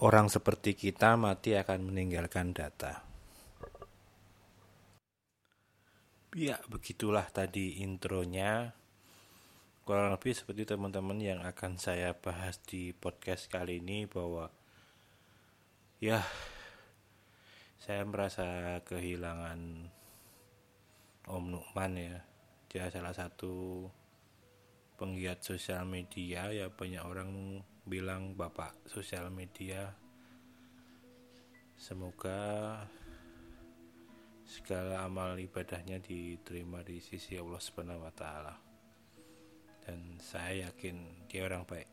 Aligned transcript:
orang 0.00 0.32
seperti 0.32 0.72
kita 0.72 1.20
mati 1.20 1.52
akan 1.52 1.92
meninggalkan 1.92 2.56
data. 2.56 3.04
Ya, 6.32 6.56
begitulah 6.72 7.28
tadi 7.28 7.84
intronya. 7.84 8.72
Kurang 9.84 10.14
lebih 10.14 10.32
seperti 10.32 10.64
teman-teman 10.64 11.18
yang 11.20 11.40
akan 11.44 11.76
saya 11.76 12.16
bahas 12.16 12.62
di 12.64 12.96
podcast 12.96 13.50
kali 13.50 13.82
ini 13.82 14.06
bahwa 14.06 14.48
ya 15.98 16.22
saya 17.82 18.06
merasa 18.06 18.78
kehilangan 18.86 19.90
Om 21.28 21.44
Nukman 21.50 21.92
ya. 21.98 22.16
Dia 22.70 22.88
salah 22.88 23.12
satu 23.12 23.84
penggiat 24.96 25.42
sosial 25.42 25.84
media 25.84 26.48
ya 26.54 26.70
banyak 26.70 27.02
orang 27.02 27.60
bilang 27.90 28.38
bapak 28.38 28.86
sosial 28.86 29.34
media. 29.34 29.90
Semoga 31.74 32.78
segala 34.46 35.02
amal 35.02 35.34
ibadahnya 35.34 35.98
diterima 35.98 36.86
di 36.86 37.02
sisi 37.02 37.34
Allah 37.34 37.58
Subhanahu 37.58 38.06
wa 38.06 38.14
taala. 38.14 38.54
Dan 39.82 40.22
saya 40.22 40.70
yakin 40.70 41.26
dia 41.26 41.50
orang 41.50 41.66
baik. 41.66 41.90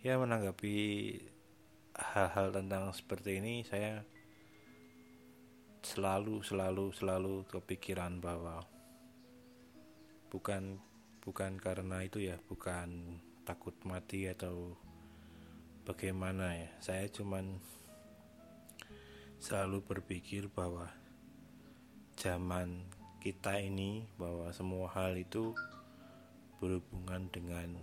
Ya 0.00 0.16
menanggapi 0.16 0.76
hal-hal 1.92 2.48
tentang 2.48 2.96
seperti 2.96 3.44
ini 3.44 3.60
saya 3.60 4.08
selalu 5.84 6.40
selalu 6.40 6.96
selalu 6.96 7.44
kepikiran 7.44 8.24
bahwa 8.24 8.64
bukan 10.32 10.80
bukan 11.20 11.60
karena 11.60 12.04
itu 12.08 12.24
ya, 12.24 12.40
bukan 12.48 13.20
takut 13.44 13.76
mati 13.84 14.26
atau 14.26 14.74
bagaimana 15.84 16.56
ya. 16.56 16.68
Saya 16.80 17.06
cuman 17.12 17.60
selalu 19.44 19.84
berpikir 19.84 20.48
bahwa 20.48 20.88
zaman 22.16 22.88
kita 23.20 23.60
ini 23.60 24.08
bahwa 24.16 24.48
semua 24.56 24.88
hal 24.92 25.16
itu 25.16 25.52
berhubungan 26.60 27.28
dengan 27.28 27.76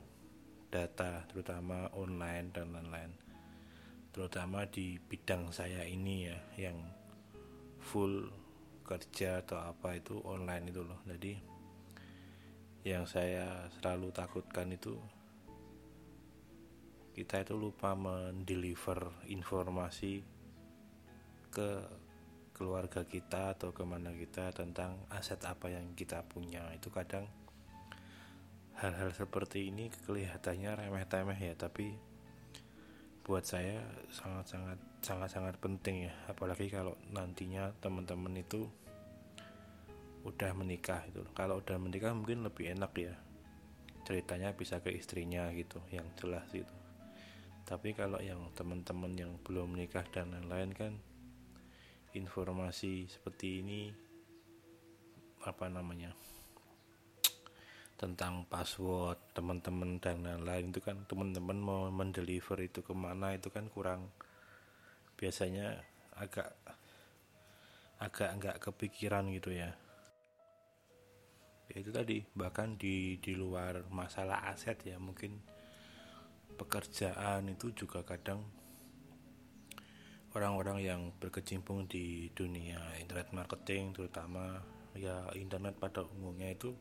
data 0.74 1.28
terutama 1.30 1.92
online 1.94 2.50
dan 2.50 2.74
lain-lain 2.74 3.14
terutama 4.16 4.66
di 4.66 4.98
bidang 4.98 5.52
saya 5.52 5.84
ini 5.84 6.32
ya 6.32 6.38
yang 6.70 6.78
full 7.84 8.32
kerja 8.88 9.44
atau 9.44 9.60
apa 9.60 10.00
itu 10.00 10.18
online 10.24 10.72
itu 10.72 10.82
loh 10.82 11.00
jadi 11.06 11.34
yang 12.88 13.06
saya 13.06 13.70
selalu 13.78 14.10
takutkan 14.16 14.72
itu 14.74 14.98
kita 17.22 17.46
itu 17.46 17.54
lupa 17.54 17.94
mendeliver 17.94 19.14
informasi 19.30 20.26
ke 21.54 21.86
keluarga 22.58 23.06
kita 23.06 23.54
atau 23.54 23.70
ke 23.70 23.86
mana 23.86 24.10
kita 24.10 24.50
tentang 24.50 24.98
aset 25.14 25.38
apa 25.46 25.70
yang 25.70 25.94
kita 25.94 26.26
punya. 26.26 26.66
Itu 26.74 26.90
kadang 26.90 27.30
hal-hal 28.82 29.14
seperti 29.14 29.70
ini 29.70 29.94
kelihatannya 30.10 30.82
remeh-temeh 30.82 31.38
ya 31.38 31.54
tapi 31.54 31.94
buat 33.22 33.46
saya 33.46 33.86
sangat-sangat 34.10 34.82
sangat-sangat 35.06 35.62
penting 35.62 36.10
ya. 36.10 36.14
Apalagi 36.26 36.74
kalau 36.74 36.98
nantinya 37.14 37.70
teman-teman 37.86 38.42
itu 38.42 38.66
udah 40.26 40.58
menikah 40.58 41.02
itu 41.10 41.22
kalau 41.34 41.62
udah 41.62 41.78
menikah 41.82 42.14
mungkin 42.14 42.46
lebih 42.46 42.78
enak 42.78 42.94
ya 42.94 43.14
ceritanya 44.06 44.54
bisa 44.54 44.78
ke 44.78 44.94
istrinya 44.94 45.50
gitu 45.50 45.82
yang 45.90 46.06
jelas 46.14 46.46
gitu 46.54 46.81
tapi 47.72 47.96
kalau 47.96 48.20
yang 48.20 48.52
teman-teman 48.52 49.16
yang 49.16 49.32
belum 49.48 49.80
menikah 49.80 50.04
dan 50.12 50.36
lain-lain 50.36 50.76
kan 50.76 50.94
informasi 52.12 53.08
seperti 53.08 53.64
ini 53.64 53.88
apa 55.48 55.72
namanya 55.72 56.12
tentang 57.96 58.44
password 58.50 59.16
teman-teman 59.32 60.04
dan 60.04 60.20
lain-lain 60.20 60.74
itu 60.74 60.84
kan 60.84 61.00
teman-teman 61.08 61.56
mau 61.56 61.88
mendeliver 61.94 62.60
itu 62.60 62.82
ke 62.82 62.98
mana 62.98 63.38
itu 63.38 63.54
kan 63.54 63.70
kurang. 63.70 64.10
Biasanya 65.22 65.78
agak 66.18 66.50
agak 68.02 68.30
nggak 68.42 68.58
kepikiran 68.58 69.30
gitu 69.30 69.54
ya. 69.54 69.70
Ya 71.70 71.76
itu 71.78 71.94
tadi 71.94 72.26
bahkan 72.34 72.74
di 72.74 73.22
di 73.22 73.38
luar 73.38 73.86
masalah 73.94 74.50
aset 74.50 74.82
ya 74.82 74.98
mungkin 74.98 75.38
pekerjaan 76.62 77.50
itu 77.50 77.74
juga 77.74 78.06
kadang 78.06 78.46
orang-orang 80.38 80.78
yang 80.86 81.02
berkecimpung 81.18 81.90
di 81.90 82.30
dunia 82.38 82.78
internet 83.02 83.34
marketing 83.34 83.98
terutama 83.98 84.62
ya 84.94 85.26
internet 85.34 85.82
pada 85.82 86.06
umumnya 86.06 86.54
itu 86.54 86.78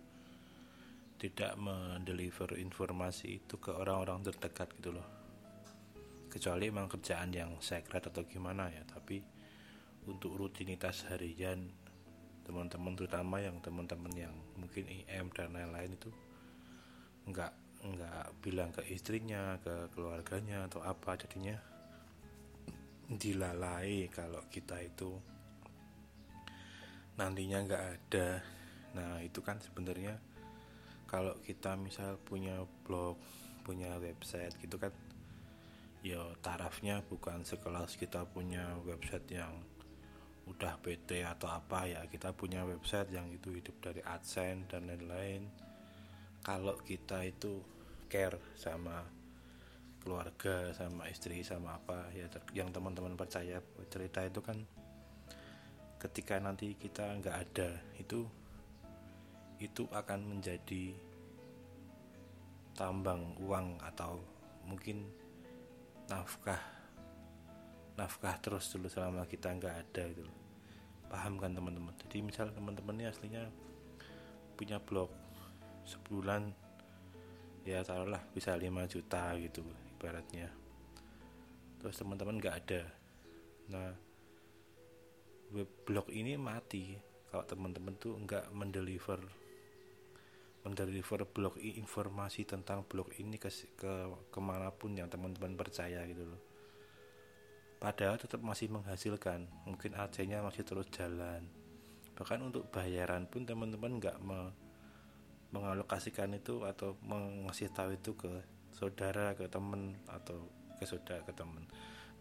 tidak 1.17 1.57
mendeliver 1.57 2.61
informasi 2.61 3.41
itu 3.41 3.57
ke 3.57 3.73
orang-orang 3.73 4.21
terdekat 4.25 4.69
gitu 4.77 4.97
loh. 4.97 5.09
Kecuali 6.29 6.69
memang 6.69 6.89
kerjaan 6.89 7.33
yang 7.33 7.57
secret 7.65 8.05
atau 8.05 8.25
gimana 8.29 8.69
ya 8.69 8.85
tapi 8.85 9.25
untuk 10.05 10.37
rutinitas 10.37 11.09
harian 11.09 11.73
teman-teman 12.45 12.97
terutama 12.97 13.41
yang 13.41 13.57
teman-teman 13.65 14.13
yang 14.13 14.35
mungkin 14.57 14.85
IM 14.89 15.29
dan 15.33 15.53
lain-lain 15.53 15.93
itu 15.97 16.11
nggak 17.29 17.53
nggak 17.81 18.45
bilang 18.45 18.71
ke 18.77 18.85
istrinya 18.93 19.57
ke 19.65 19.89
keluarganya 19.97 20.69
atau 20.69 20.85
apa 20.85 21.17
jadinya 21.17 21.57
dilalai 23.09 24.07
kalau 24.13 24.45
kita 24.53 24.79
itu 24.85 25.17
nantinya 27.17 27.59
nggak 27.67 27.85
ada. 27.97 28.29
Nah 28.95 29.19
itu 29.25 29.41
kan 29.43 29.59
sebenarnya 29.59 30.15
kalau 31.11 31.35
kita 31.43 31.75
misal 31.75 32.21
punya 32.23 32.63
blog 32.87 33.19
punya 33.67 33.99
website 33.99 34.55
gitu 34.63 34.79
kan 34.79 34.95
ya 36.01 36.23
tarafnya 36.41 37.05
bukan 37.05 37.45
sekelas 37.45 38.01
kita 38.01 38.25
punya 38.25 38.79
website 38.89 39.27
yang 39.29 39.53
udah 40.49 40.81
PT 40.81 41.23
atau 41.23 41.51
apa 41.53 41.85
ya 41.87 42.01
kita 42.09 42.33
punya 42.33 42.65
website 42.65 43.13
yang 43.13 43.29
itu 43.29 43.53
hidup 43.53 43.77
dari 43.85 44.01
AdSense 44.01 44.73
dan 44.73 44.89
lain-lain 44.89 45.45
kalau 46.41 46.77
kita 46.83 47.25
itu 47.25 47.61
care 48.11 48.41
sama 48.57 49.05
keluarga 50.01 50.73
sama 50.73 51.07
istri 51.13 51.45
sama 51.45 51.77
apa 51.77 52.09
ya 52.17 52.27
yang 52.57 52.73
teman-teman 52.73 53.15
percaya 53.15 53.61
cerita 53.93 54.25
itu 54.25 54.41
kan 54.41 54.57
ketika 56.01 56.41
nanti 56.41 56.73
kita 56.81 57.21
nggak 57.21 57.37
ada 57.37 57.77
itu 58.01 58.25
itu 59.61 59.85
akan 59.93 60.37
menjadi 60.37 60.97
tambang 62.73 63.37
uang 63.45 63.77
atau 63.85 64.17
mungkin 64.65 65.05
nafkah 66.09 66.61
nafkah 68.01 68.41
terus 68.41 68.73
dulu 68.73 68.89
selama 68.89 69.29
kita 69.29 69.53
nggak 69.53 69.77
ada 69.77 70.05
itu 70.09 70.25
paham 71.11 71.43
kan 71.43 71.51
teman-teman? 71.51 71.91
Jadi 72.07 72.23
misal 72.23 72.55
teman-teman 72.55 72.95
ini 72.95 73.11
aslinya 73.11 73.51
punya 74.55 74.79
blog 74.79 75.11
sebulan 75.91 76.55
ya 77.67 77.83
taruhlah 77.83 78.23
bisa 78.31 78.55
5 78.55 78.67
juta 78.87 79.35
gitu 79.43 79.67
ibaratnya. 79.99 80.49
Terus 81.83 81.99
teman-teman 81.99 82.39
nggak 82.39 82.57
ada. 82.63 82.83
Nah 83.75 83.91
web 85.51 85.71
blog 85.83 86.07
ini 86.15 86.39
mati 86.39 86.95
kalau 87.31 87.43
teman-teman 87.43 87.95
tuh 87.99 88.15
nggak 88.23 88.55
mendeliver 88.55 89.19
mendeliver 90.61 91.25
blog 91.25 91.57
informasi 91.57 92.45
tentang 92.45 92.85
blog 92.85 93.11
ini 93.17 93.41
ke, 93.41 93.49
ke 93.81 93.93
ke 94.29 94.41
mana 94.45 94.69
pun 94.69 94.93
yang 94.93 95.09
teman-teman 95.09 95.57
percaya 95.57 96.05
gitu 96.05 96.29
loh. 96.29 96.43
Padahal 97.81 98.21
tetap 98.21 98.45
masih 98.45 98.69
menghasilkan 98.69 99.49
mungkin 99.65 99.97
AC-nya 99.97 100.45
masih 100.45 100.69
terus 100.69 100.85
jalan. 100.93 101.49
Bahkan 102.13 102.45
untuk 102.45 102.69
bayaran 102.69 103.25
pun 103.25 103.49
teman-teman 103.49 103.97
nggak 103.97 104.21
me, 104.21 104.53
mengalokasikan 105.51 106.31
itu 106.39 106.63
atau 106.63 106.95
mengasih 107.03 107.75
tahu 107.75 107.99
itu 107.99 108.15
ke 108.15 108.31
saudara 108.71 109.35
ke 109.35 109.51
temen 109.51 109.99
atau 110.07 110.47
ke 110.79 110.87
saudara 110.87 111.27
ke 111.27 111.35
temen 111.35 111.67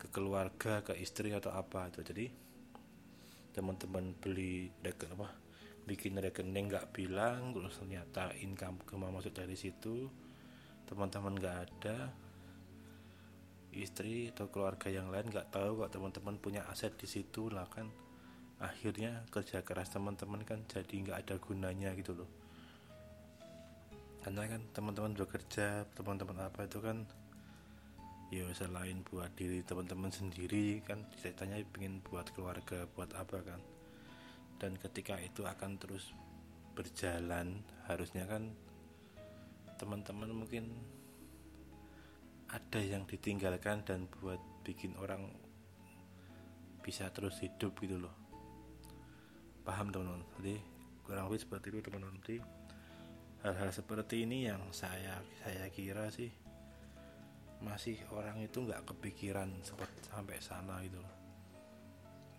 ke 0.02 0.10
keluarga 0.10 0.82
ke 0.82 0.98
istri 0.98 1.32
atau 1.32 1.54
apa 1.54 1.94
itu. 1.94 2.02
Jadi 2.02 2.26
teman-teman 3.54 4.18
beli 4.18 4.70
rekening 4.82 5.14
apa 5.18 5.30
bikin 5.86 6.22
rekening 6.22 6.70
nggak 6.70 6.94
bilang 6.94 7.50
terus 7.50 7.82
ternyata 7.82 8.30
income 8.38 8.78
cuma 8.86 9.10
masuk 9.10 9.34
dari 9.34 9.58
situ 9.58 10.06
teman-teman 10.86 11.34
nggak 11.34 11.58
ada 11.66 12.14
istri 13.74 14.30
atau 14.30 14.54
keluarga 14.54 14.90
yang 14.90 15.10
lain 15.10 15.30
nggak 15.30 15.50
tahu 15.54 15.86
kok 15.86 15.94
teman-teman 15.94 16.38
punya 16.42 16.62
aset 16.70 16.94
di 16.98 17.06
situ 17.06 17.54
lah 17.54 17.70
kan. 17.70 17.90
Akhirnya 18.60 19.24
kerja 19.32 19.64
keras 19.64 19.94
teman-teman 19.94 20.44
kan 20.44 20.66
jadi 20.68 20.92
nggak 20.92 21.18
ada 21.24 21.36
gunanya 21.40 21.96
gitu 21.96 22.12
loh 22.12 22.39
karena 24.20 24.52
kan 24.52 24.62
teman-teman 24.76 25.16
bekerja 25.16 25.88
teman-teman 25.96 26.44
apa 26.44 26.68
itu 26.68 26.84
kan 26.84 27.08
ya 28.30 28.46
selain 28.54 29.02
buat 29.10 29.34
diri 29.34 29.66
teman-teman 29.66 30.14
sendiri 30.14 30.86
kan 30.86 31.02
ceritanya 31.18 31.58
pengen 31.74 32.04
buat 32.06 32.30
keluarga 32.36 32.86
buat 32.94 33.10
apa 33.16 33.42
kan. 33.42 33.62
Dan 34.60 34.76
ketika 34.76 35.16
itu 35.24 35.48
akan 35.48 35.80
terus 35.80 36.12
berjalan 36.76 37.64
harusnya 37.88 38.28
kan 38.28 38.52
teman-teman 39.80 40.36
mungkin 40.36 40.68
ada 42.52 42.82
yang 42.84 43.08
ditinggalkan 43.08 43.88
dan 43.88 44.12
buat 44.20 44.42
bikin 44.68 45.00
orang 45.00 45.32
bisa 46.84 47.08
terus 47.16 47.40
hidup 47.40 47.72
gitu 47.80 48.04
loh. 48.04 48.14
Paham 49.64 49.96
teman-teman? 49.96 50.28
Jadi 50.38 50.60
kurang 51.08 51.32
lebih 51.32 51.42
seperti 51.42 51.72
itu 51.72 51.80
teman-teman 51.88 52.20
hal-hal 53.40 53.72
seperti 53.72 54.28
ini 54.28 54.52
yang 54.52 54.60
saya 54.76 55.24
saya 55.40 55.72
kira 55.72 56.12
sih 56.12 56.28
masih 57.60 58.00
orang 58.12 58.40
itu 58.44 58.64
nggak 58.64 58.88
kepikiran 58.88 59.52
seperti 59.64 60.00
sampai 60.08 60.40
sana 60.40 60.80
gitu 60.84 61.00
loh. 61.00 61.16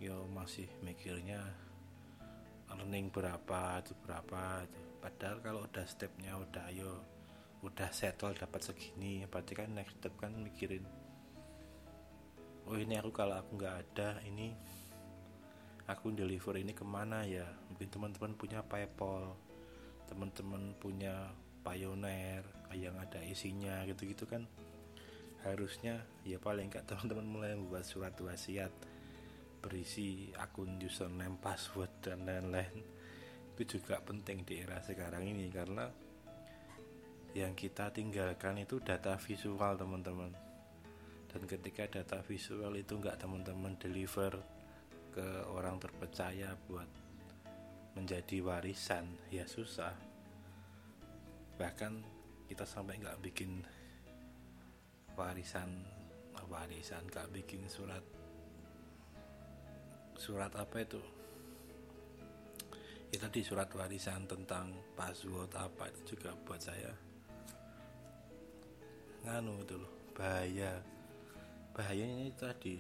Yo 0.01 0.25
masih 0.33 0.69
mikirnya 0.81 1.45
earning 2.73 3.13
berapa 3.13 3.85
itu 3.85 3.93
berapa 4.05 4.65
itu. 4.65 4.81
Padahal 5.01 5.37
kalau 5.41 5.61
udah 5.65 5.85
stepnya 5.89 6.37
udah 6.37 6.65
ayo 6.73 7.01
udah 7.61 7.93
settle 7.93 8.33
dapat 8.33 8.65
segini 8.65 9.29
berarti 9.29 9.53
kan 9.53 9.69
next 9.77 10.01
step 10.01 10.17
kan 10.17 10.33
mikirin 10.33 10.81
oh 12.65 12.73
ini 12.73 12.97
aku 12.97 13.13
kalau 13.13 13.37
aku 13.37 13.61
nggak 13.61 13.77
ada 13.85 14.17
ini 14.25 14.57
aku 15.85 16.15
deliver 16.15 16.55
ini 16.55 16.71
ke 16.71 16.87
mana 16.87 17.27
ya? 17.27 17.43
Mungkin 17.67 17.91
teman-teman 17.91 18.33
punya 18.39 18.63
paypal 18.63 19.35
teman-teman 20.11 20.75
punya 20.83 21.31
pioneer 21.63 22.43
yang 22.75 22.95
ada 22.99 23.23
isinya 23.23 23.83
gitu-gitu 23.87 24.27
kan 24.27 24.47
harusnya 25.47 26.05
ya 26.27 26.37
paling 26.37 26.69
nggak 26.69 26.85
teman-teman 26.85 27.27
mulai 27.27 27.57
membuat 27.57 27.89
surat 27.89 28.13
wasiat 28.21 28.71
berisi 29.61 30.33
akun 30.41 30.81
username, 30.81 31.37
password 31.37 31.93
dan 32.01 32.25
lain-lain. 32.25 32.81
Itu 33.55 33.77
juga 33.77 34.01
penting 34.01 34.49
di 34.49 34.65
era 34.65 34.81
sekarang 34.81 35.29
ini 35.29 35.53
karena 35.53 35.85
yang 37.37 37.53
kita 37.53 37.93
tinggalkan 37.93 38.59
itu 38.65 38.81
data 38.81 39.21
visual 39.21 39.77
teman-teman. 39.77 40.33
Dan 41.31 41.47
ketika 41.47 41.87
data 41.87 42.25
visual 42.27 42.75
itu 42.75 42.99
nggak 42.99 43.21
teman-teman 43.21 43.79
deliver 43.79 44.35
ke 45.15 45.29
orang 45.47 45.79
terpercaya 45.79 46.57
buat 46.67 46.89
menjadi 48.01 48.41
warisan 48.41 49.05
ya 49.29 49.45
susah. 49.45 49.93
Bahkan 51.61 51.93
kita 52.49 52.65
sampai 52.65 52.97
nggak 52.97 53.21
bikin 53.21 53.61
warisan 55.13 55.85
warisan 56.49 57.05
nggak 57.13 57.29
bikin 57.29 57.69
surat 57.69 58.01
surat 60.17 60.49
apa 60.57 60.81
itu? 60.81 60.99
Ya 63.13 63.21
tadi 63.21 63.45
surat 63.45 63.69
warisan 63.77 64.25
tentang 64.25 64.73
password 64.97 65.53
apa 65.53 65.93
itu 65.93 66.17
juga 66.17 66.33
buat 66.49 66.59
saya. 66.59 66.97
Nganu 69.29 69.61
itu 69.61 69.77
loh 69.77 69.93
bahaya. 70.17 70.81
Bahayanya 71.77 72.33
itu 72.33 72.41
tadi 72.41 72.77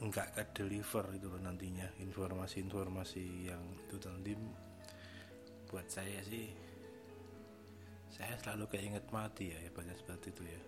nggak 0.00 0.28
ke 0.32 0.42
deliver 0.56 1.04
itu 1.12 1.26
loh 1.28 1.40
nantinya. 1.40 1.88
Informasi-informasi 2.00 3.24
yang 3.52 3.62
itu 3.84 3.96
nanti 4.08 4.32
buat 5.68 5.86
saya 5.86 6.18
sih 6.26 6.50
saya 8.10 8.34
selalu 8.42 8.66
keinget 8.74 9.06
mati 9.14 9.54
ya 9.54 9.60
banyak 9.70 9.96
seperti 10.00 10.32
itu 10.32 10.42
ya. 10.48 10.62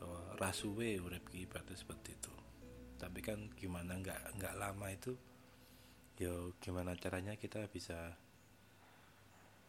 Bahwa 0.00 0.20
rasuwe 0.40 1.00
urip 1.00 1.28
seperti 1.76 2.16
itu. 2.16 2.34
Tapi 2.96 3.20
kan 3.20 3.52
gimana 3.52 4.00
nggak 4.00 4.40
nggak 4.40 4.54
lama 4.56 4.88
itu 4.88 5.12
ya 6.16 6.32
gimana 6.64 6.96
caranya 6.96 7.36
kita 7.36 7.68
bisa 7.68 8.16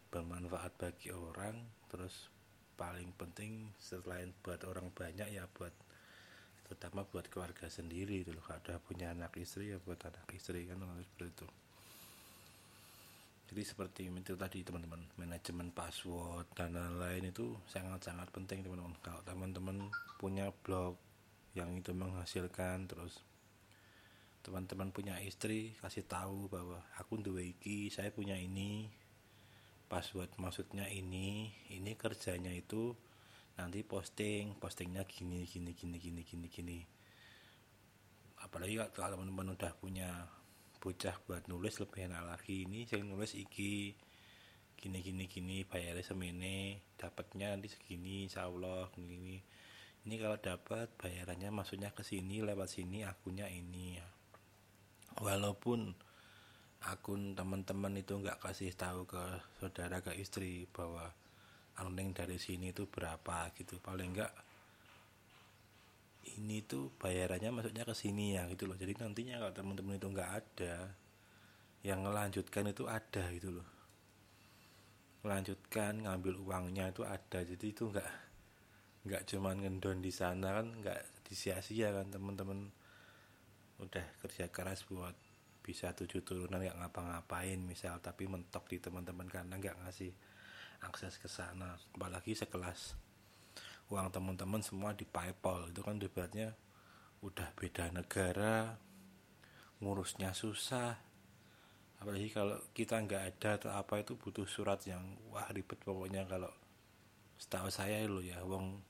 bermanfaat 0.07 0.79
bagi 0.79 1.11
orang 1.11 1.59
terus 1.91 2.31
paling 2.79 3.11
penting 3.19 3.75
selain 3.75 4.31
buat 4.39 4.63
orang 4.63 4.88
banyak 4.95 5.27
ya 5.27 5.44
buat 5.51 5.75
terutama 6.67 7.07
buat 7.07 7.31
keluarga 7.31 7.71
sendiri 7.71 8.27
itu 8.27 8.35
loh. 8.35 8.43
Ada 8.51 8.77
punya 8.83 9.15
anak 9.15 9.39
istri 9.39 9.71
ya 9.71 9.79
buat 9.79 9.97
anak 10.03 10.27
istri 10.35 10.67
kan 10.67 10.83
seperti 10.83 11.31
itu. 11.31 11.47
Jadi 13.47 13.63
seperti 13.63 14.01
itu 14.11 14.35
tadi 14.35 14.59
teman-teman 14.59 15.07
manajemen 15.15 15.71
password 15.71 16.51
dan 16.51 16.75
lain-lain 16.75 17.31
itu 17.31 17.55
sangat-sangat 17.71 18.27
penting 18.35 18.67
teman-teman. 18.67 18.91
Kalau 18.99 19.23
teman-teman 19.23 19.87
punya 20.19 20.51
blog 20.67 20.99
yang 21.55 21.71
itu 21.73 21.95
menghasilkan 21.95 22.85
terus 22.85 23.23
teman-teman 24.45 24.93
punya 24.93 25.17
istri 25.23 25.75
kasih 25.81 26.05
tahu 26.07 26.47
bahwa 26.47 26.79
aku 26.95 27.19
dua 27.19 27.43
iki 27.43 27.89
saya 27.89 28.13
punya 28.13 28.37
ini 28.37 28.87
password 29.91 30.31
maksudnya 30.39 30.87
ini 30.87 31.51
ini 31.71 31.91
kerjanya 31.95 32.51
itu 32.51 32.95
nanti 33.57 33.81
posting 33.81 34.54
postingnya 34.62 35.04
gini 35.09 35.44
gini 35.50 35.74
gini 35.74 35.98
gini 35.98 36.21
gini 36.21 36.48
gini. 36.48 36.80
Apalagi 38.45 38.77
kalau 38.94 39.18
teman-teman 39.18 39.57
udah 39.57 39.74
punya 39.81 40.30
bocah 40.77 41.18
buat 41.25 41.50
nulis 41.50 41.81
lebih 41.81 42.06
enak 42.06 42.24
lagi. 42.24 42.69
Ini 42.69 42.86
saya 42.86 43.01
nulis 43.01 43.33
iki 43.33 43.98
gini 44.77 45.01
gini 45.01 45.25
gini 45.25 45.65
bayarnya 45.65 46.06
semene 46.06 46.86
dapatnya 47.01 47.57
nanti 47.57 47.74
segini 47.74 48.30
insya 48.30 48.45
Allah 48.45 48.86
gini. 48.94 49.42
Ini 50.06 50.15
kalau 50.21 50.38
dapat 50.38 50.94
bayarannya 50.95 51.50
maksudnya 51.50 51.92
ke 51.92 52.06
sini 52.06 52.45
lewat 52.45 52.69
sini 52.69 53.04
akunnya 53.04 53.50
ini 53.50 53.98
ya. 53.98 54.07
Walaupun 55.18 55.98
akun 56.86 57.33
teman-teman 57.33 57.98
itu 57.98 58.13
nggak 58.21 58.38
kasih 58.38 58.69
tahu 58.77 59.09
ke 59.09 59.42
saudara 59.57 60.06
ke 60.06 60.13
istri 60.13 60.69
bahwa 60.69 61.09
earning 61.79 62.13
dari 62.13 62.38
sini 62.41 62.74
itu 62.74 62.89
berapa 62.89 63.53
gitu. 63.57 63.77
Paling 63.81 64.09
enggak 64.13 64.33
ini 66.35 66.59
tuh 66.68 66.91
bayarannya 67.00 67.50
maksudnya 67.56 67.88
ke 67.88 67.95
sini 67.95 68.35
ya 68.35 68.45
gitu 68.51 68.68
loh. 68.68 68.75
Jadi 68.75 69.00
nantinya 69.00 69.39
kalau 69.39 69.53
teman-teman 69.56 69.95
itu 69.95 70.07
nggak 70.12 70.31
ada 70.31 70.75
yang 71.85 72.03
melanjutkan 72.03 72.68
itu 72.68 72.83
ada 72.85 73.24
gitu 73.31 73.62
loh. 73.62 73.68
Melanjutkan 75.24 76.03
ngambil 76.03 76.35
uangnya 76.44 76.91
itu 76.91 77.07
ada. 77.07 77.39
Jadi 77.41 77.65
itu 77.71 77.88
nggak 77.88 78.12
nggak 79.07 79.23
cuman 79.23 79.56
ngendon 79.63 80.03
di 80.03 80.12
sana 80.12 80.59
kan 80.59 80.68
nggak 80.83 81.25
disia-sia 81.31 81.95
kan 81.95 82.11
teman-teman. 82.11 82.68
Udah 83.80 84.04
kerja 84.19 84.51
keras 84.51 84.83
buat 84.90 85.16
bisa 85.68 85.92
tujuh 85.92 86.23
turunan 86.23 86.63
nggak 86.63 86.80
ngapa-ngapain 86.80 87.59
misal 87.59 87.99
tapi 87.99 88.23
mentok 88.23 88.71
di 88.71 88.80
teman-teman 88.80 89.28
karena 89.28 89.59
nggak 89.59 89.83
ngasih 89.83 90.16
akses 90.83 91.17
ke 91.17 91.29
sana. 91.29 91.77
Apalagi 91.95 92.37
sekelas 92.37 92.97
uang 93.87 94.11
teman-teman 94.11 94.61
semua 94.61 94.93
di 94.93 95.07
PayPal. 95.07 95.71
Itu 95.71 95.81
kan 95.81 95.97
debatnya 95.97 96.53
udah 97.23 97.49
beda 97.57 97.89
negara 97.93 98.77
ngurusnya 99.81 100.33
susah. 100.33 100.97
Apalagi 101.97 102.29
kalau 102.29 102.61
kita 102.77 103.01
nggak 103.01 103.23
ada 103.33 103.49
atau 103.57 103.69
apa 103.73 104.01
itu 104.01 104.13
butuh 104.17 104.45
surat 104.45 104.77
yang 104.85 105.17
wah 105.33 105.49
ribet 105.49 105.81
pokoknya. 105.81 106.29
Kalau 106.29 106.51
setahu 107.37 107.69
saya 107.69 108.05
lo 108.05 108.21
ya 108.21 108.41
wong 108.45 108.81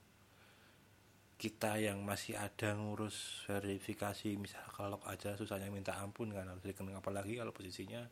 kita 1.38 1.78
yang 1.78 2.02
masih 2.02 2.34
ada 2.34 2.74
ngurus 2.74 3.46
verifikasi 3.46 4.34
misal 4.34 4.66
kalau 4.74 4.98
aja 5.06 5.38
susahnya 5.38 5.70
minta 5.70 5.94
ampun 6.02 6.34
kan 6.34 6.50
harus 6.50 6.66
apalagi 6.98 7.38
kalau 7.38 7.54
posisinya 7.54 8.02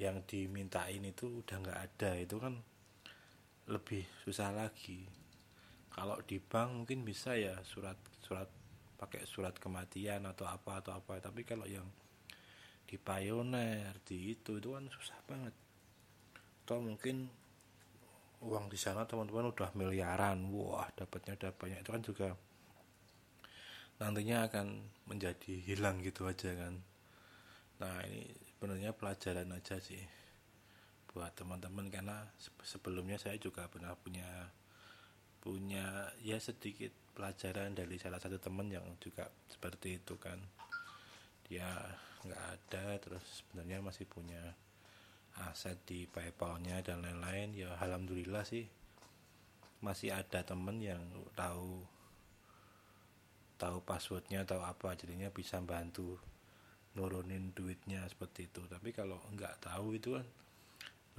yang 0.00 0.24
dimintain 0.24 1.04
itu 1.04 1.44
udah 1.44 1.56
nggak 1.60 1.78
ada. 1.78 2.16
Itu 2.16 2.40
kan 2.40 2.56
lebih 3.70 4.02
susah 4.26 4.50
lagi. 4.50 5.06
Kalau 5.90 6.18
di 6.26 6.42
bank 6.42 6.82
mungkin 6.82 7.06
bisa 7.06 7.38
ya 7.38 7.54
surat 7.62 7.96
surat 8.18 8.50
pakai 8.98 9.24
surat 9.24 9.54
kematian 9.56 10.26
atau 10.26 10.44
apa 10.50 10.82
atau 10.82 10.92
apa. 10.94 11.22
Tapi 11.22 11.46
kalau 11.46 11.64
yang 11.64 11.86
di 12.84 12.98
pioneer 12.98 13.94
di 14.02 14.34
itu 14.34 14.58
itu 14.58 14.74
kan 14.74 14.90
susah 14.90 15.18
banget. 15.24 15.54
Atau 16.66 16.82
mungkin 16.82 17.30
uang 18.42 18.66
di 18.66 18.78
sana 18.78 19.06
teman-teman 19.06 19.54
udah 19.54 19.70
miliaran. 19.78 20.50
Wah 20.50 20.90
dapatnya 20.94 21.38
udah 21.38 21.52
banyak. 21.54 21.78
Itu 21.86 21.90
kan 21.94 22.02
juga 22.02 22.28
nantinya 24.02 24.50
akan 24.50 24.66
menjadi 25.06 25.62
hilang 25.62 26.02
gitu 26.02 26.26
aja 26.26 26.50
kan. 26.58 26.74
Nah 27.78 28.02
ini 28.06 28.26
sebenarnya 28.50 28.92
pelajaran 28.92 29.50
aja 29.54 29.78
sih 29.78 30.19
buat 31.10 31.34
teman-teman 31.34 31.90
karena 31.90 32.22
sebelumnya 32.62 33.18
saya 33.18 33.34
juga 33.34 33.66
pernah 33.66 33.98
punya 33.98 34.46
punya 35.42 36.06
ya 36.22 36.38
sedikit 36.38 36.94
pelajaran 37.18 37.74
dari 37.74 37.98
salah 37.98 38.22
satu 38.22 38.38
teman 38.38 38.70
yang 38.70 38.86
juga 39.02 39.26
seperti 39.50 39.98
itu 39.98 40.14
kan. 40.22 40.38
Dia 41.50 41.66
nggak 42.22 42.42
ada 42.54 42.84
terus 43.02 43.42
sebenarnya 43.42 43.82
masih 43.82 44.06
punya 44.06 44.54
aset 45.50 45.80
di 45.82 46.06
PayPal-nya 46.06 46.78
dan 46.86 47.02
lain-lain. 47.02 47.58
Ya 47.58 47.74
alhamdulillah 47.74 48.46
sih 48.46 48.70
masih 49.82 50.14
ada 50.14 50.46
temen 50.46 50.78
yang 50.78 51.02
tahu 51.34 51.82
tahu 53.58 53.82
passwordnya 53.84 54.46
tahu 54.46 54.62
apa 54.62 54.96
jadinya 54.96 55.28
bisa 55.28 55.58
bantu 55.60 56.20
nurunin 56.94 57.50
duitnya 57.50 58.06
seperti 58.06 58.46
itu. 58.46 58.62
Tapi 58.70 58.94
kalau 58.94 59.18
nggak 59.34 59.66
tahu 59.66 59.98
itu 59.98 60.14
kan 60.14 60.26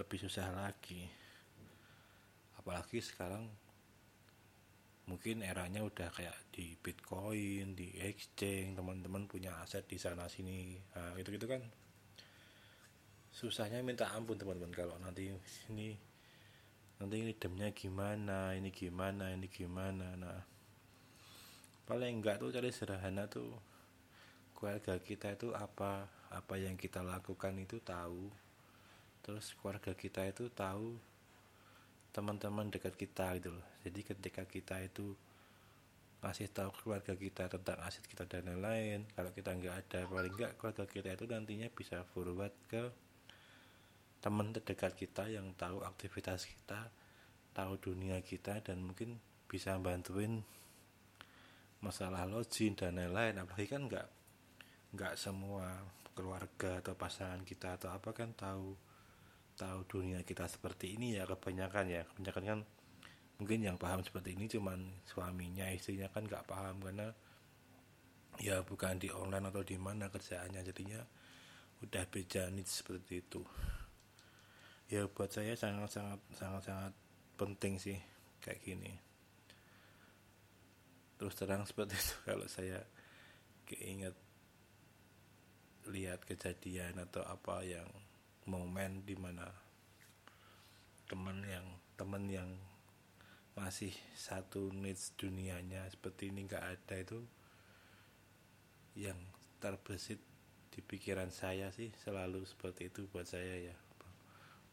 lebih 0.01 0.17
susah 0.17 0.49
lagi. 0.49 1.05
Apalagi 2.57 2.97
sekarang 2.97 3.45
mungkin 5.05 5.45
eranya 5.45 5.85
udah 5.85 6.09
kayak 6.09 6.33
di 6.49 6.73
bitcoin 6.73 7.77
di 7.77 7.93
exchange 8.01 8.73
teman-teman 8.77 9.29
punya 9.29 9.61
aset 9.61 9.85
di 9.85 10.01
sana 10.01 10.25
sini. 10.25 10.81
Nah, 10.97 11.13
itu 11.21 11.29
gitu 11.37 11.45
kan 11.45 11.61
susahnya 13.29 13.85
minta 13.85 14.09
ampun 14.17 14.41
teman-teman. 14.41 14.73
Kalau 14.73 14.97
nanti 14.97 15.29
ini 15.69 15.93
nanti 16.97 17.15
ini 17.17 17.33
demnya 17.37 17.69
gimana 17.73 18.57
ini 18.57 18.73
gimana 18.73 19.29
ini 19.29 19.45
gimana. 19.45 20.17
Nah 20.17 20.41
paling 21.85 22.21
enggak 22.21 22.39
tuh 22.39 22.53
cari 22.53 22.69
sederhana 22.69 23.25
tuh 23.25 23.51
keluarga 24.53 24.95
kita 25.01 25.33
itu 25.33 25.51
apa 25.51 26.07
apa 26.29 26.55
yang 26.55 26.77
kita 26.77 27.01
lakukan 27.01 27.57
itu 27.59 27.81
tahu 27.81 28.29
terus 29.21 29.53
keluarga 29.57 29.93
kita 29.93 30.25
itu 30.27 30.49
tahu 30.53 30.97
teman-teman 32.11 32.67
dekat 32.67 32.97
kita 32.99 33.39
gitu 33.39 33.55
loh. 33.55 33.67
Jadi 33.87 33.99
ketika 34.03 34.43
kita 34.43 34.83
itu 34.83 35.15
ngasih 36.21 36.53
tahu 36.53 36.69
keluarga 36.77 37.17
kita 37.17 37.49
tentang 37.49 37.81
aset 37.81 38.05
kita 38.05 38.29
dan 38.29 38.45
lain-lain 38.45 39.09
kalau 39.17 39.33
kita 39.33 39.57
nggak 39.57 39.75
ada 39.85 39.99
paling 40.05 40.33
nggak 40.37 40.53
keluarga 40.61 40.85
kita 40.85 41.17
itu 41.17 41.25
nantinya 41.25 41.65
bisa 41.73 42.05
forward 42.13 42.53
ke 42.69 42.93
teman 44.21 44.53
terdekat 44.53 44.93
kita 44.93 45.25
yang 45.33 45.49
tahu 45.57 45.81
aktivitas 45.81 46.45
kita 46.45 46.93
tahu 47.57 47.75
dunia 47.81 48.21
kita 48.21 48.63
dan 48.63 48.85
mungkin 48.85 49.19
bisa 49.49 49.75
bantuin 49.81 50.45
masalah 51.83 52.23
login 52.29 52.77
dan 52.77 52.95
lain-lain. 52.95 53.41
Apalagi 53.41 53.67
kan 53.67 53.83
nggak 53.89 54.07
nggak 54.95 55.13
semua 55.19 55.83
keluarga 56.15 56.79
atau 56.83 56.93
pasangan 56.95 57.41
kita 57.43 57.79
atau 57.79 57.91
apa 57.91 58.11
kan 58.13 58.31
tahu 58.35 58.75
tahu 59.57 59.79
dunia 59.87 60.21
kita 60.23 60.47
seperti 60.47 60.97
ini 60.97 61.17
ya 61.17 61.27
kebanyakan 61.27 61.85
ya. 61.89 62.01
Kebanyakan 62.07 62.43
kan 62.43 62.59
mungkin 63.41 63.59
yang 63.65 63.77
paham 63.81 64.05
seperti 64.05 64.37
ini 64.37 64.45
cuman 64.45 65.01
suaminya 65.09 65.65
istrinya 65.73 66.05
kan 66.13 66.29
nggak 66.29 66.45
paham 66.45 66.77
karena 66.77 67.09
ya 68.37 68.61
bukan 68.61 69.01
di 69.01 69.09
online 69.09 69.49
atau 69.49 69.65
di 69.65 69.75
mana 69.81 70.13
kerjaannya 70.13 70.61
jadinya 70.61 71.01
udah 71.81 72.03
beda 72.05 72.53
nih 72.53 72.65
seperti 72.65 73.25
itu. 73.25 73.41
Ya 74.91 75.07
buat 75.07 75.31
saya 75.33 75.57
sangat 75.57 75.97
sangat 75.97 76.19
sangat 76.35 76.61
sangat 76.67 76.93
penting 77.39 77.81
sih 77.81 77.97
kayak 78.43 78.61
gini. 78.61 78.93
Terus 81.17 81.37
terang 81.37 81.65
seperti 81.65 81.97
itu 81.97 82.15
kalau 82.29 82.45
saya 82.45 82.85
keinget 83.65 84.13
lihat 85.89 86.21
kejadian 86.29 87.01
atau 87.01 87.25
apa 87.25 87.65
yang 87.65 87.89
momen 88.49 89.05
di 89.05 89.13
mana 89.17 89.45
teman 91.05 91.43
yang 91.43 91.67
teman 91.99 92.25
yang 92.31 92.49
masih 93.53 93.91
satu 94.15 94.71
needs 94.71 95.11
dunianya 95.19 95.83
seperti 95.91 96.31
ini 96.31 96.47
nggak 96.47 96.65
ada 96.65 96.95
itu 96.97 97.19
yang 98.95 99.19
terbesit 99.59 100.17
di 100.71 100.79
pikiran 100.79 101.29
saya 101.29 101.69
sih 101.75 101.91
selalu 101.99 102.47
seperti 102.47 102.87
itu 102.87 103.05
buat 103.11 103.27
saya 103.27 103.59
ya. 103.59 103.75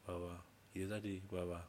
Bahwa 0.07 0.39
itu 0.73 0.87
tadi 0.87 1.19
bahwa 1.27 1.61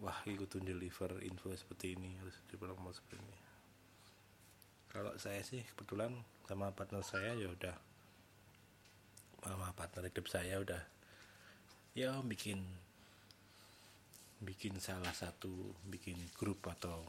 wah 0.00 0.18
ikutin 0.24 0.64
deliver 0.64 1.20
info 1.20 1.52
seperti 1.52 1.92
ini 1.98 2.16
harus 2.22 2.40
dipromo 2.48 2.88
seperti 2.88 3.20
ini 3.20 3.50
kalau 4.90 5.14
saya 5.22 5.38
sih 5.46 5.62
kebetulan 5.62 6.10
sama 6.50 6.74
partner 6.74 7.04
saya 7.06 7.38
ya 7.38 7.46
udah 7.46 7.76
sama 9.50 9.74
partner 9.74 10.06
hidup 10.06 10.26
saya 10.30 10.62
udah 10.62 10.82
ya 11.98 12.14
bikin 12.22 12.62
bikin 14.40 14.78
salah 14.78 15.12
satu 15.12 15.74
bikin 15.90 16.16
grup 16.38 16.62
atau 16.70 17.02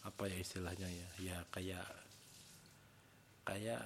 apa 0.00 0.24
ya 0.32 0.40
istilahnya 0.40 0.88
ya 0.88 1.08
ya 1.20 1.38
kayak 1.52 1.84
kayak 3.44 3.82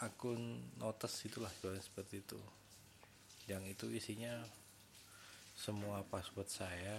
akun 0.00 0.58
notes 0.80 1.12
itulah 1.28 1.52
seperti 1.52 2.24
itu. 2.24 2.40
Yang 3.44 3.76
itu 3.76 3.86
isinya 3.92 4.32
semua 5.52 6.00
password 6.08 6.48
saya 6.48 6.96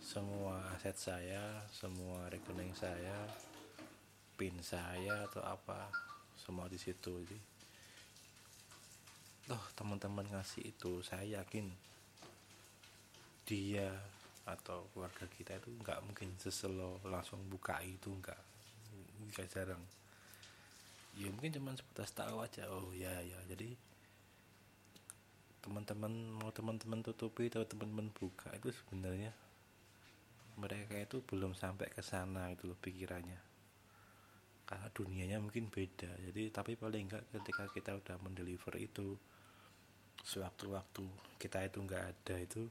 semua 0.00 0.56
aset 0.72 0.96
saya 0.96 1.60
semua 1.68 2.24
rekening 2.32 2.72
saya 2.72 3.28
pin 4.40 4.56
saya 4.64 5.28
atau 5.28 5.44
apa 5.44 5.92
semua 6.40 6.64
di 6.72 6.80
situ. 6.80 7.20
Jadi 7.28 7.36
toh 9.50 9.58
teman-teman 9.74 10.22
ngasih 10.30 10.62
itu 10.62 11.02
saya 11.02 11.42
yakin 11.42 11.74
dia 13.42 13.90
atau 14.46 14.86
keluarga 14.94 15.26
kita 15.26 15.58
itu 15.58 15.74
nggak 15.82 16.06
mungkin 16.06 16.30
seselo 16.38 17.02
langsung 17.02 17.42
buka 17.50 17.82
itu 17.82 18.14
nggak 18.14 18.38
nggak 19.34 19.50
jarang. 19.50 19.82
Ya 21.18 21.34
mungkin 21.34 21.50
cuma 21.50 21.74
sebatas 21.74 22.14
tahu 22.14 22.46
aja. 22.46 22.70
Oh 22.70 22.94
ya 22.94 23.10
ya. 23.26 23.42
Jadi 23.50 23.74
teman-teman 25.66 26.14
mau 26.38 26.54
teman-teman 26.54 27.02
tutupi 27.02 27.50
atau 27.50 27.66
teman-teman 27.66 28.06
buka 28.14 28.54
itu 28.54 28.70
sebenarnya 28.70 29.34
mereka 30.62 30.94
itu 30.94 31.26
belum 31.26 31.58
sampai 31.58 31.90
ke 31.90 32.06
sana 32.06 32.54
itu 32.54 32.70
loh 32.70 32.78
pikirannya. 32.78 33.42
Karena 34.62 34.86
dunianya 34.94 35.42
mungkin 35.42 35.66
beda. 35.66 36.22
Jadi 36.22 36.54
tapi 36.54 36.78
paling 36.78 37.10
enggak 37.10 37.26
ketika 37.34 37.66
kita 37.74 37.98
udah 37.98 38.14
mendeliver 38.22 38.78
itu 38.78 39.18
sewaktu-waktu 40.24 41.04
kita 41.40 41.64
itu 41.64 41.78
enggak 41.80 42.12
ada 42.12 42.36
itu 42.40 42.68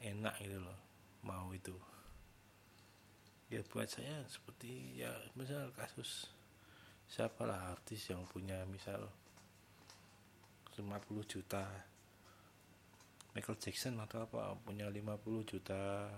enak 0.00 0.34
gitu 0.40 0.58
loh 0.60 0.78
mau 1.24 1.48
itu. 1.52 1.74
Ya 3.46 3.62
buat 3.70 3.86
saya 3.86 4.26
seperti 4.26 5.00
ya 5.00 5.14
misal 5.38 5.70
kasus 5.74 6.30
siapalah 7.06 7.70
artis 7.70 8.10
yang 8.10 8.26
punya 8.26 8.66
misal 8.66 9.06
50 10.74 10.82
juta 11.24 11.62
Michael 13.32 13.60
Jackson 13.62 14.00
atau 14.02 14.26
apa 14.26 14.58
punya 14.60 14.90
50 14.90 15.46
juta 15.46 16.10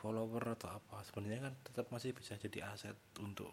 follower 0.00 0.56
atau 0.56 0.70
apa 0.72 1.04
sebenarnya 1.04 1.50
kan 1.50 1.54
tetap 1.66 1.86
masih 1.92 2.16
bisa 2.16 2.38
jadi 2.40 2.72
aset 2.72 2.96
untuk 3.20 3.52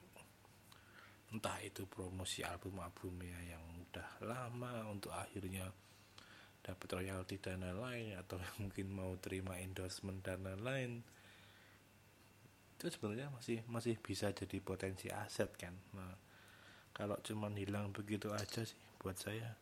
entah 1.33 1.57
itu 1.65 1.89
promosi 1.89 2.45
album-album 2.45 3.25
ya 3.25 3.57
yang 3.57 3.63
udah 3.89 4.09
lama 4.21 4.85
untuk 4.93 5.09
akhirnya 5.09 5.65
dapat 6.61 6.87
royalti 6.93 7.41
dan 7.41 7.65
lain-lain 7.65 8.15
atau 8.21 8.37
mungkin 8.61 8.93
mau 8.93 9.17
terima 9.17 9.57
endorsement 9.57 10.21
dan 10.21 10.45
lain-lain. 10.45 11.01
Itu 12.77 12.85
sebenarnya 12.93 13.33
masih 13.33 13.65
masih 13.65 13.97
bisa 13.97 14.29
jadi 14.29 14.61
potensi 14.61 15.09
aset 15.09 15.49
kan. 15.57 15.73
Nah 15.97 16.13
kalau 16.93 17.17
cuman 17.25 17.57
hilang 17.57 17.89
begitu 17.89 18.29
aja 18.29 18.61
sih 18.61 18.77
buat 19.01 19.17
saya 19.17 19.57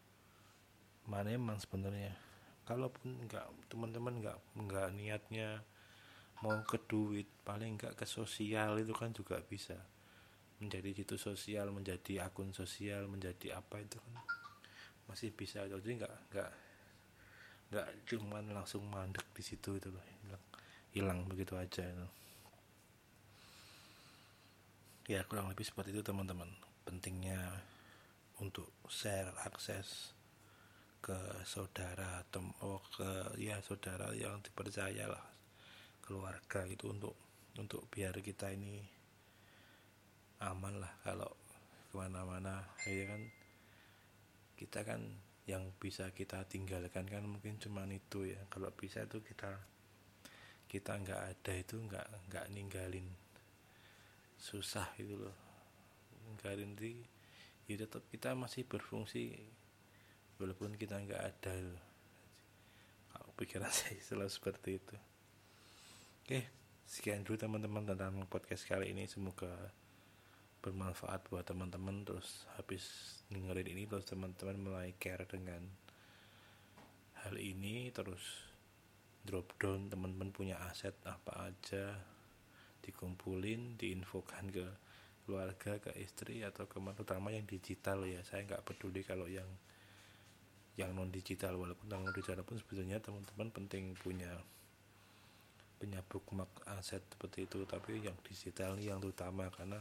mana 1.07 1.31
emang 1.31 1.57
sebenarnya. 1.57 2.13
Kalaupun 2.67 3.25
nggak 3.31 3.71
teman-teman 3.71 4.21
nggak 4.21 4.37
nggak 4.59 4.87
niatnya 4.93 5.63
mau 6.43 6.59
ke 6.67 6.77
duit 6.85 7.25
paling 7.47 7.79
nggak 7.79 7.95
ke 7.97 8.05
sosial 8.05 8.77
itu 8.81 8.93
kan 8.93 9.13
juga 9.13 9.39
bisa 9.45 9.77
menjadi 10.61 10.93
situ 10.93 11.17
sosial 11.17 11.73
menjadi 11.73 12.29
akun 12.29 12.53
sosial 12.53 13.09
menjadi 13.09 13.57
apa 13.57 13.81
itu 13.81 13.97
kan. 13.97 14.13
Masih 15.09 15.33
bisa 15.33 15.65
jadi 15.65 15.81
nggak 15.81 16.15
nggak 16.31 16.51
nggak 17.73 17.87
cuman 18.05 18.45
langsung 18.53 18.85
mandek 18.85 19.25
di 19.33 19.41
situ 19.41 19.81
itu 19.81 19.89
loh. 19.89 20.05
Hilang 20.21 20.43
hilang 20.93 21.19
begitu 21.25 21.57
aja 21.57 21.81
itu. 21.81 22.07
Ya 25.09 25.25
kurang 25.25 25.49
lebih 25.49 25.65
seperti 25.65 25.91
itu 25.97 26.05
teman-teman. 26.05 26.47
Pentingnya 26.85 27.41
untuk 28.37 28.69
share 28.85 29.33
akses 29.43 30.13
ke 31.01 31.17
saudara 31.49 32.21
atau 32.21 32.45
oh, 32.61 32.85
ke 32.93 33.33
ya 33.41 33.57
saudara 33.65 34.13
yang 34.13 34.37
dipercaya 34.45 35.09
lah. 35.09 35.25
Keluarga 36.05 36.69
itu 36.69 36.93
untuk 36.93 37.17
untuk 37.57 37.89
biar 37.89 38.21
kita 38.21 38.53
ini 38.53 39.00
aman 40.41 40.81
lah 40.81 40.93
kalau 41.05 41.29
ke 41.91 41.95
mana-mana. 41.95 42.65
Ya 42.89 43.05
kan? 43.09 43.21
Kita 44.57 44.81
kan 44.81 45.01
yang 45.49 45.73
bisa 45.81 46.13
kita 46.13 46.45
tinggalkan 46.45 47.05
kan 47.05 47.23
mungkin 47.25 47.61
cuma 47.61 47.85
itu 47.89 48.29
ya. 48.29 48.41
Kalau 48.49 48.73
bisa 48.73 49.05
itu 49.05 49.21
kita 49.21 49.61
kita 50.71 50.97
nggak 50.97 51.21
ada 51.35 51.53
itu 51.53 51.75
nggak 51.77 52.07
nggak 52.29 52.45
ninggalin. 52.53 53.07
Susah 54.41 54.89
itu 54.97 55.17
loh. 55.17 55.37
Ninggalin 56.25 56.73
di 56.73 57.01
ya 57.69 57.77
tetap 57.77 58.03
kita 58.09 58.35
masih 58.35 58.67
berfungsi 58.67 59.37
walaupun 60.41 60.75
kita 60.75 60.97
nggak 60.97 61.23
ada 61.23 61.53
pikiran 63.41 63.73
saya 63.73 63.97
selalu 63.97 64.29
seperti 64.29 64.77
itu. 64.77 64.97
Oke 66.21 66.41
sekian 66.85 67.25
dulu 67.25 67.39
teman-teman 67.41 67.89
tentang 67.89 68.21
podcast 68.29 68.69
kali 68.69 68.93
ini. 68.93 69.09
Semoga 69.09 69.49
bermanfaat 70.61 71.25
buat 71.33 71.43
teman-teman 71.43 72.05
terus 72.05 72.45
habis 72.55 73.17
dengerin 73.33 73.67
ini 73.73 73.89
terus 73.89 74.05
teman-teman 74.05 74.57
mulai 74.61 74.93
care 75.01 75.25
dengan 75.25 75.65
hal 77.25 77.35
ini 77.37 77.89
terus 77.89 78.49
drop 79.25 79.53
down 79.61 79.89
teman-teman 79.89 80.33
punya 80.33 80.57
aset 80.69 80.93
apa 81.05 81.53
aja 81.53 81.97
dikumpulin 82.81 83.77
diinfokan 83.77 84.49
ke 84.49 84.65
keluarga 85.25 85.77
ke 85.77 85.93
istri 86.01 86.41
atau 86.41 86.65
ke 86.65 86.81
terutama 86.97 87.29
yang 87.29 87.45
digital 87.45 88.03
ya. 88.03 88.25
Saya 88.25 88.43
nggak 88.49 88.65
peduli 88.65 89.05
kalau 89.05 89.29
yang 89.29 89.47
yang 90.79 90.97
non 90.97 91.13
digital 91.13 91.55
walaupun 91.55 91.87
non 91.87 92.09
digital 92.09 92.41
pun 92.41 92.57
sebetulnya 92.57 92.97
teman-teman 92.97 93.53
penting 93.53 93.93
punya 93.95 94.33
punya 95.77 96.01
bookmark 96.05 96.49
aset 96.73 97.05
seperti 97.13 97.45
itu. 97.45 97.63
Tapi 97.69 98.01
yang 98.01 98.17
digital 98.25 98.75
yang 98.81 98.97
terutama 98.97 99.47
karena 99.53 99.79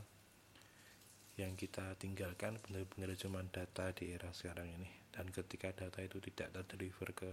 yang 1.40 1.56
kita 1.56 1.97
tinggalkan 1.97 2.61
benar-benar 2.61 3.16
cuma 3.16 3.40
data 3.49 3.97
di 3.97 4.12
era 4.12 4.28
sekarang 4.37 4.68
ini. 4.68 4.90
Dan 5.09 5.32
ketika 5.32 5.73
data 5.73 6.04
itu 6.04 6.20
tidak 6.20 6.52
terdeliver 6.52 7.11
ke 7.16 7.30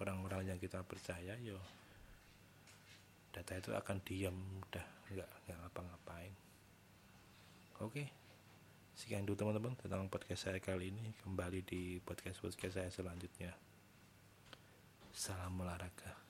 orang-orang 0.00 0.50
yang 0.50 0.58
kita 0.58 0.82
percaya 0.82 1.36
yo 1.38 1.60
data 3.30 3.58
itu 3.58 3.70
akan 3.74 3.98
diam 4.06 4.34
udah 4.70 4.86
nggak 5.12 5.30
nggak 5.46 5.58
ngapa-ngapain. 5.60 6.34
Oke 7.84 8.08
sekian 8.94 9.26
dulu 9.26 9.34
teman-teman 9.34 9.74
tentang 9.76 10.08
podcast 10.08 10.48
saya 10.48 10.58
kali 10.62 10.88
ini. 10.90 11.12
Kembali 11.20 11.60
di 11.66 11.98
podcast 12.00 12.40
podcast 12.40 12.80
saya 12.80 12.90
selanjutnya. 12.90 13.52
Salam 15.14 15.54
olahraga 15.60 16.23